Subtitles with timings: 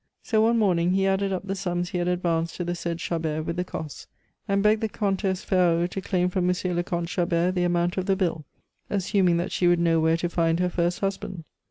[0.23, 3.45] So one morning he added up the sums he had advanced to the said Chabert
[3.45, 4.07] with the costs,
[4.47, 6.55] and begged the Comtesse Ferraud to claim from M.
[6.75, 8.43] le Comte Chabert the amount of the bill,
[8.89, 11.43] assuming that she would know where to find her first husband.